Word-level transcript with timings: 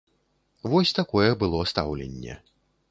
Вось 0.71 0.95
такое 0.99 1.29
было 1.45 1.61
стаўленне. 1.75 2.41